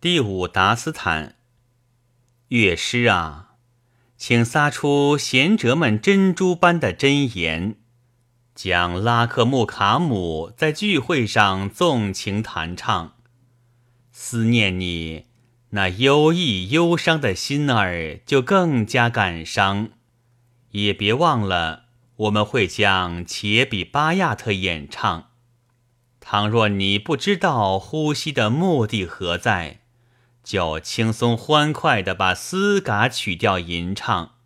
[0.00, 1.34] 第五达斯坦，
[2.46, 3.54] 乐师啊，
[4.16, 7.74] 请撒出贤哲们珍珠般的真言，
[8.54, 13.14] 将拉克穆卡姆在聚会上纵情弹唱。
[14.12, 15.24] 思念你
[15.70, 19.88] 那忧郁忧伤的心儿，就更加感伤。
[20.70, 25.30] 也别忘了，我们会将且比巴亚特演唱。
[26.20, 29.80] 倘若你不知道呼吸的目的何在。
[30.48, 34.36] 就轻松欢快地把斯嘎曲调吟唱，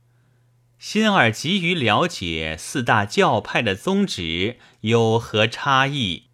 [0.76, 6.24] 心儿急于了解四大教派的宗旨有何差异，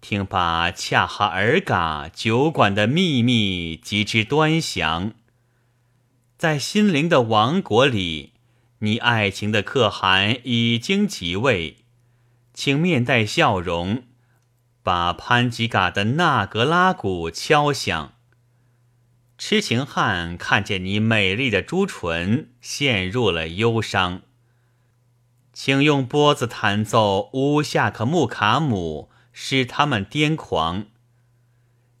[0.00, 5.10] 听把恰哈尔嘎酒馆的秘密及之端详。
[6.38, 8.34] 在心灵的王国里，
[8.78, 11.78] 你爱情的可汗已经即位，
[12.54, 14.04] 请面带笑容，
[14.84, 18.12] 把潘吉嘎的纳格拉鼓敲响。
[19.42, 24.20] 痴情汉看见你美丽的朱唇，陷入了忧伤。
[25.54, 30.88] 请用拨子弹奏乌夏克木卡姆，使他们癫狂。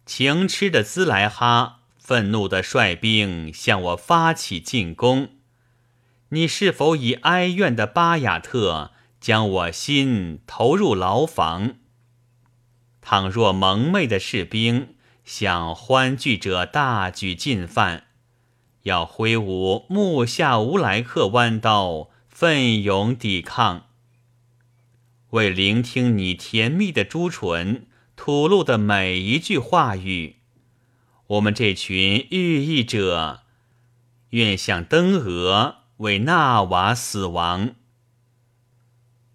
[0.04, 5.30] 情痴的兹莱哈愤怒的率兵向我发起进攻。
[6.28, 11.76] 你是否以哀怨的巴雅特将我心投入牢房？
[13.00, 14.94] 倘若蒙昧的士兵。
[15.30, 18.08] 向欢聚者大举进犯，
[18.82, 23.86] 要挥舞木下乌莱克弯刀，奋勇抵抗。
[25.30, 30.38] 为聆听你甜蜜的朱唇吐露的每一句话语，
[31.28, 33.42] 我们这群寓意者
[34.30, 37.76] 愿向登俄为纳瓦死亡。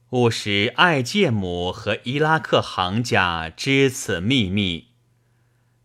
[0.09, 4.94] 勿使爱戒姆和伊拉克行家知此秘密。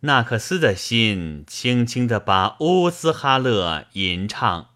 [0.03, 4.70] 纳克斯的心轻轻地把乌兹哈勒吟唱。